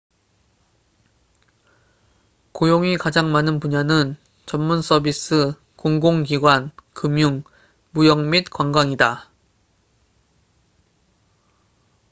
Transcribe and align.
고용이 2.53 2.97
가장 2.97 3.31
많은 3.31 3.59
분야는 3.59 4.17
전문 4.47 4.81
서비스 4.81 5.53
공공기관 5.75 6.71
금융 6.95 7.43
무역 7.91 8.23
및 8.25 8.49
관광이다 8.49 9.29